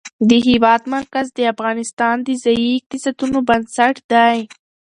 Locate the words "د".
0.29-0.31, 1.33-1.39, 2.27-2.29